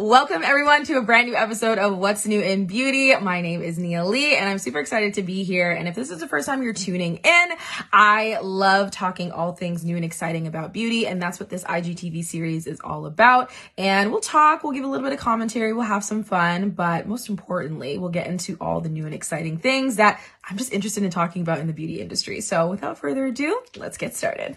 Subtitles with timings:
[0.00, 3.14] Welcome everyone to a brand new episode of What's New in Beauty.
[3.16, 5.70] My name is Nia Lee and I'm super excited to be here.
[5.72, 7.48] And if this is the first time you're tuning in,
[7.92, 11.06] I love talking all things new and exciting about beauty.
[11.06, 13.50] And that's what this IGTV series is all about.
[13.76, 17.06] And we'll talk, we'll give a little bit of commentary, we'll have some fun, but
[17.06, 21.02] most importantly, we'll get into all the new and exciting things that I'm just interested
[21.02, 22.40] in talking about in the beauty industry.
[22.40, 24.56] So without further ado, let's get started.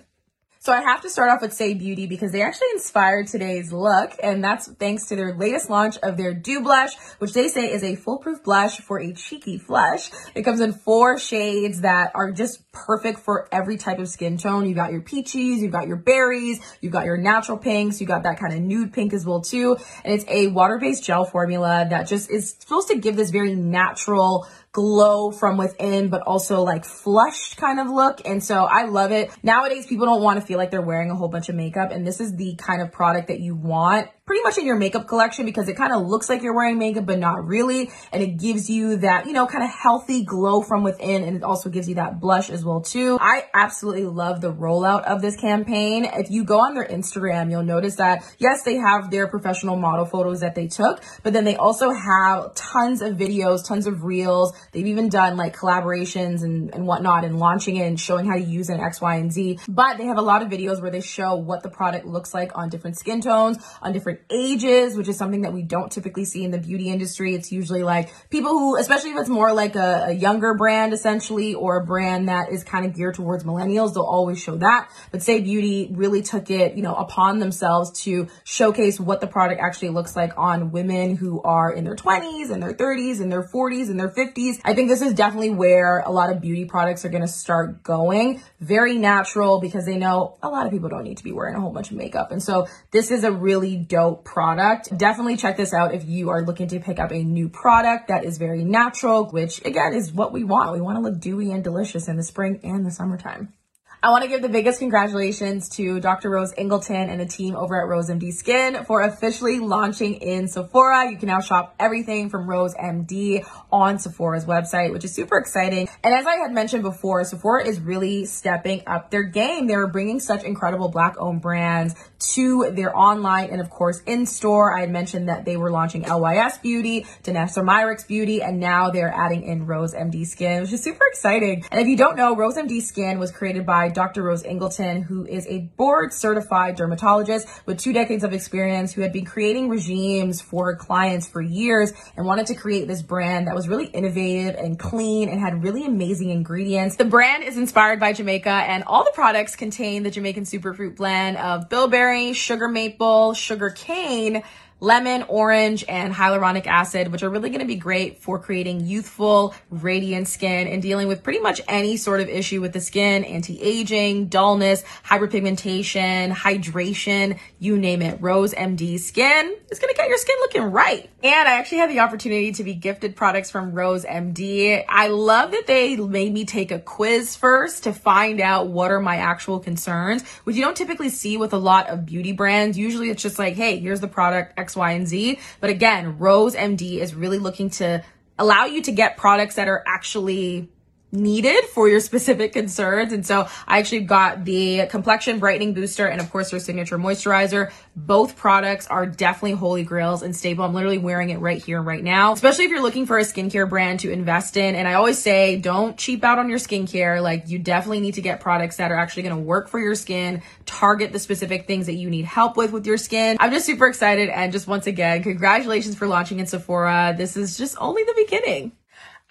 [0.63, 4.13] So I have to start off with Saie Beauty because they actually inspired today's look,
[4.23, 7.83] and that's thanks to their latest launch of their Dew Blush, which they say is
[7.83, 10.09] a foolproof blush for a cheeky flush.
[10.33, 14.65] It comes in four shades that are just perfect for every type of skin tone.
[14.65, 18.23] You've got your peaches, you've got your berries, you've got your natural pinks, you got
[18.23, 19.77] that kind of nude pink as well too.
[20.03, 24.47] And it's a water-based gel formula that just is supposed to give this very natural
[24.73, 28.21] glow from within, but also like flushed kind of look.
[28.25, 29.31] And so I love it.
[29.43, 31.91] Nowadays, people don't want to feel like they're wearing a whole bunch of makeup.
[31.91, 35.05] And this is the kind of product that you want pretty much in your makeup
[35.05, 37.91] collection because it kind of looks like you're wearing makeup, but not really.
[38.13, 41.23] And it gives you that, you know, kind of healthy glow from within.
[41.23, 43.17] And it also gives you that blush as well too.
[43.19, 46.05] I absolutely love the rollout of this campaign.
[46.05, 50.05] If you go on their Instagram, you'll notice that yes, they have their professional model
[50.05, 54.53] photos that they took, but then they also have tons of videos, tons of reels.
[54.71, 58.41] They've even done like collaborations and, and whatnot and launching it and showing how to
[58.41, 59.59] use an X, Y, and Z.
[59.67, 62.57] But they have a lot of videos where they show what the product looks like
[62.57, 66.25] on different skin tones, on different different ages, which is something that we don't typically
[66.25, 67.35] see in the beauty industry.
[67.35, 71.53] It's usually like people who, especially if it's more like a, a younger brand essentially,
[71.53, 74.89] or a brand that is kind of geared towards millennials, they'll always show that.
[75.11, 79.61] But Saie Beauty really took it, you know, upon themselves to showcase what the product
[79.61, 83.43] actually looks like on women who are in their 20s and their 30s and their
[83.43, 84.59] 40s and their 50s.
[84.63, 87.83] I think this is definitely where a lot of beauty products are going to start
[87.83, 88.41] going.
[88.59, 91.59] Very natural because they know a lot of people don't need to be wearing a
[91.59, 92.31] whole bunch of makeup.
[92.31, 94.95] And so this is a really dope product.
[94.97, 98.25] Definitely check this out if you are looking to pick up a new product that
[98.25, 100.73] is very natural, which again is what we want.
[100.73, 103.53] We want to look dewy and delicious in the spring and the summertime.
[104.03, 106.29] I want to give the biggest congratulations to Dr.
[106.29, 111.09] Rose Ingleton and the team over at Rose MD Skin for officially launching in Sephora.
[111.09, 115.87] You can now shop everything from Rose MD on Sephora's website, which is super exciting.
[116.03, 119.67] And as I had mentioned before, Sephora is really stepping up their game.
[119.67, 121.95] They're bringing such incredible black owned brands
[122.33, 124.75] to their online and of course in store.
[124.77, 129.13] I had mentioned that they were launching LYS Beauty, Danessa Myricks Beauty, and now they're
[129.13, 131.63] adding in Rose MD Skin, which is super exciting.
[131.71, 134.23] And if you don't know, Rose MD Skin was created by Dr.
[134.23, 139.13] Rose Ingleton, who is a board certified dermatologist with two decades of experience who had
[139.13, 143.67] been creating regimes for clients for years and wanted to create this brand that was
[143.67, 146.95] really innovative and clean and had really amazing ingredients.
[146.95, 151.37] The brand is inspired by Jamaica and all the products contain the Jamaican superfruit blend
[151.37, 154.43] of bilberry, sugar maple, sugar cane,
[154.83, 159.55] lemon, orange, and hyaluronic acid, which are really going to be great for creating youthful,
[159.69, 164.27] radiant skin and dealing with pretty much any sort of issue with the skin, anti-aging,
[164.27, 168.21] dullness, hyperpigmentation, hydration, you name it.
[168.21, 171.09] Rose MD Skin is going to get your skin looking right.
[171.23, 174.83] And I actually had the opportunity to be gifted products from Rose MD.
[174.89, 178.99] I love that they made me take a quiz first to find out what are
[178.99, 182.77] my actual concerns, which you don't typically see with a lot of beauty brands.
[182.77, 185.39] Usually it's just like, hey, here's the product X, Y, and Z.
[185.59, 188.03] But again, Rose MD is really looking to
[188.37, 190.69] allow you to get products that are actually
[191.13, 193.13] needed for your specific concerns.
[193.13, 197.71] And so I actually got the complexion brightening booster and of course their signature moisturizer.
[197.95, 200.65] Both products are definitely holy grails and stable.
[200.65, 203.69] I'm literally wearing it right here right now, especially if you're looking for a skincare
[203.69, 204.73] brand to invest in.
[204.75, 207.21] And I always say, don't cheap out on your skincare.
[207.21, 209.95] Like you definitely need to get products that are actually going to work for your
[209.95, 213.37] skin, target the specific things that you need help with with your skin.
[213.39, 214.29] I'm just super excited.
[214.29, 217.13] And just once again, congratulations for launching in Sephora.
[217.15, 218.71] This is just only the beginning.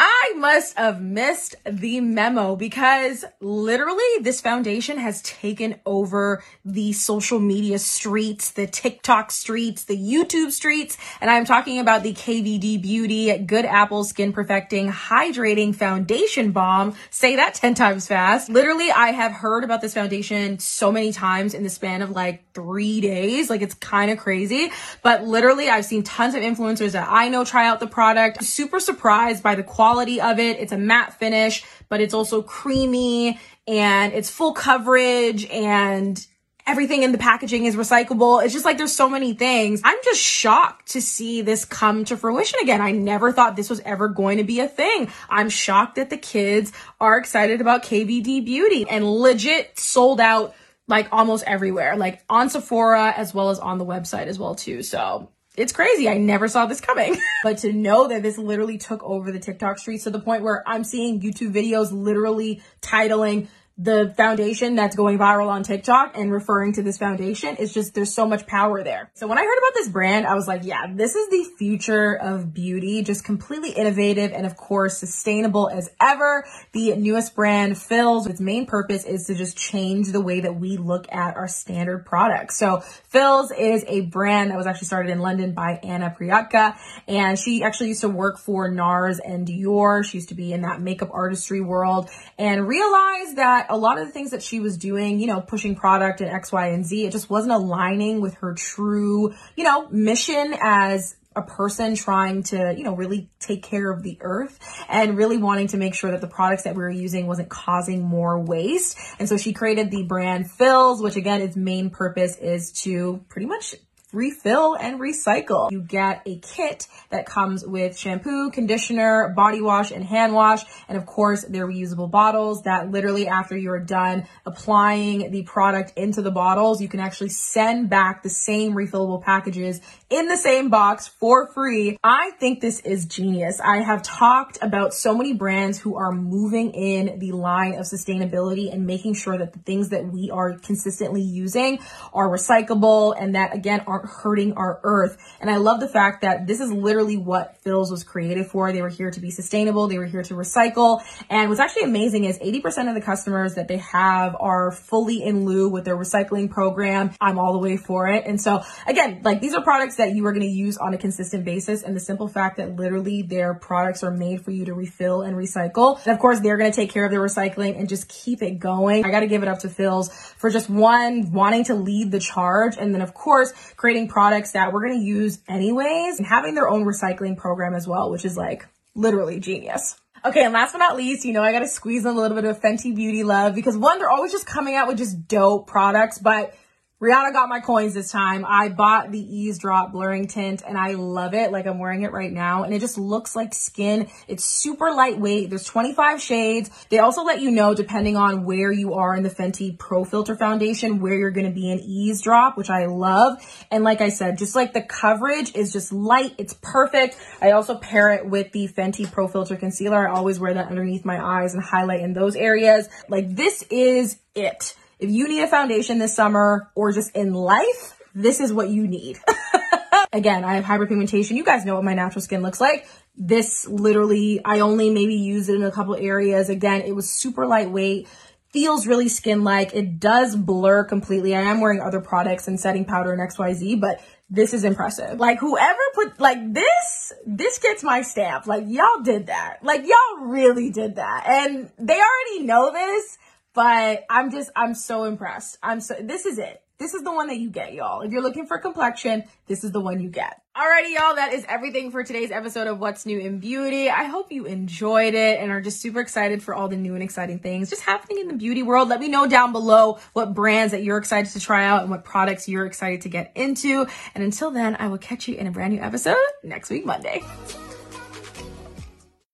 [0.05, 7.39] I must have missed the memo because literally this foundation has taken over the social
[7.39, 13.39] media streets, the TikTok streets, the YouTube streets, and I'm talking about the KVD Beauty
[13.39, 16.97] Good Apple Skin Perfecting Hydrating Foundation Balm.
[17.11, 18.49] Say that 10 times fast.
[18.49, 22.52] Literally, I have heard about this foundation so many times in the span of like
[22.55, 23.51] three days.
[23.51, 24.71] Like it's kind of crazy,
[25.03, 28.45] but literally I've seen tons of influencers that I know try out the product.
[28.45, 30.59] Super surprised by the quality of it.
[30.59, 36.25] It's a matte finish, but it's also creamy and it's full coverage and
[36.67, 38.43] everything in the packaging is recyclable.
[38.43, 39.81] It's just like there's so many things.
[39.85, 42.81] I'm just shocked to see this come to fruition again.
[42.81, 45.09] I never thought this was ever going to be a thing.
[45.29, 50.55] I'm shocked that the kids are excited about KVD Beauty and legit sold out
[50.93, 54.83] like almost everywhere, like on Sephora as well as on the website as well too.
[54.83, 56.07] So it's crazy.
[56.07, 57.17] I never saw this coming.
[57.43, 60.63] but to know that this literally took over the TikTok streets to the point where
[60.69, 63.49] I'm seeing YouTube videos literally titling
[63.79, 68.13] the foundation that's going viral on TikTok and referring to this foundation is just, there's
[68.13, 69.11] so much power there.
[69.15, 72.15] So when I heard about this brand, I was like, yeah, this is the future
[72.15, 76.45] of beauty, just completely innovative and of course sustainable as ever.
[76.73, 80.77] The newest brand, Philz, its main purpose is to just change the way that we
[80.77, 82.59] look at our standard products.
[82.59, 82.83] So
[83.13, 86.77] Philz is a brand that was actually started in London by Anna Priyatka
[87.09, 90.05] and she actually used to work for NARS and Dior.
[90.05, 94.07] She used to be in that makeup artistry world and realized that a lot of
[94.07, 97.07] the things that she was doing, you know, pushing product and X, Y, and Z,
[97.07, 102.75] it just wasn't aligning with her true, you know, mission as a person trying to,
[102.77, 106.21] you know, really take care of the earth and really wanting to make sure that
[106.21, 108.99] the products that we were using wasn't causing more waste.
[109.19, 113.47] And so she created the brand Philz, which again, its main purpose is to pretty
[113.47, 113.75] much
[114.13, 115.71] refill and recycle.
[115.71, 120.63] You get a kit that comes with shampoo, conditioner, body wash, and hand wash.
[120.89, 126.23] And of course, they're reusable bottles that literally after you're done applying the product into
[126.23, 129.81] the bottles, you can actually send back the same refillable packages
[130.13, 131.99] in the same box for free.
[132.05, 133.61] I think this is genius.
[133.61, 138.71] I have talked about so many brands who are moving in the line of sustainability
[138.71, 141.79] and making sure that the things that we are consistently using
[142.13, 145.17] are recyclable and that again aren't hurting our earth.
[145.41, 148.71] And I love the fact that this is literally what Philz was created for.
[148.71, 149.89] They were here to be sustainable.
[149.89, 151.03] They were here to recycle.
[151.31, 155.47] And what's actually amazing is 80% of the customers that they have are fully in
[155.47, 157.13] lieu with their recycling program.
[157.19, 158.27] I'm all the way for it.
[158.27, 161.45] And so again, like these are products you are going to use on a consistent
[161.45, 161.83] basis.
[161.83, 165.37] And the simple fact that literally their products are made for you to refill and
[165.37, 165.99] recycle.
[166.05, 168.59] And of course, they're going to take care of their recycling and just keep it
[168.59, 169.05] going.
[169.05, 172.21] I got to give it up to Philz for just one, wanting to lead the
[172.21, 172.77] charge.
[172.77, 176.55] And then of course, creating creating products that we're going to use anyways and having
[176.55, 179.97] their own recycling program as well, which is like literally genius.
[180.25, 182.45] Okay, and last but not least, you know, I gotta squeeze in a little bit
[182.45, 186.19] of Fenty Beauty love because one, they're always just coming out with just dope products,
[186.19, 186.55] but
[187.03, 188.45] Rihanna got my coins this time.
[188.47, 191.51] I bought the Eaze Drop blurring tint and I love it.
[191.51, 194.09] Like I'm wearing it right now and it just looks like skin.
[194.29, 195.51] It's super lightweight.
[195.51, 196.71] There's 25 shades.
[196.91, 200.39] They also let you know depending on where you are in the Fenty Pro Filt'r
[200.39, 203.37] Foundation, where you're going to be in Eaze Drop, which I love.
[203.73, 206.37] And like I said, just like the coverage is just light.
[206.39, 207.17] It's perfect.
[207.41, 210.09] I also pair it with the Fenty Pro Filt'r Concealer.
[210.09, 212.89] I always wear that underneath my eyes and highlight in those areas.
[213.09, 214.77] Like this is it.
[215.03, 218.87] If you need a foundation this summer or just in life, this is what you
[218.87, 219.19] need.
[220.13, 221.37] Again, I have hyperpigmentation.
[221.37, 222.87] You guys know what my natural skin looks like.
[223.17, 226.51] This literally, I only maybe used it in a couple areas.
[226.51, 228.07] Again, it was super lightweight
[228.53, 229.75] feels really skin-like.
[229.75, 231.35] It does blur completely.
[231.35, 235.19] I am wearing other products and setting powder and XYZ, but this is impressive.
[235.19, 238.47] Like whoever put like this, this gets my stamp.
[238.47, 239.59] Like y'all did that.
[239.63, 241.25] Like y'all really did that.
[241.27, 243.19] And they already know this,
[243.55, 245.59] but I'm just, I'm so impressed.
[245.63, 246.63] I'm so, this is it.
[246.79, 248.01] This is the one that you get, y'all.
[248.01, 250.43] If you're looking for complexion, this is the one you get.
[250.57, 253.89] Alrighty, y'all, that is everything for today's episode of What's New in Beauty.
[253.89, 257.03] I hope you enjoyed it and are just super excited for all the new and
[257.03, 258.89] exciting things just happening in the beauty world.
[258.89, 262.05] Let me know down below what brands that you're excited to try out and what
[262.05, 263.87] products you're excited to get into.
[264.17, 267.23] And until then, I will catch you in a brand new episode next week, Monday.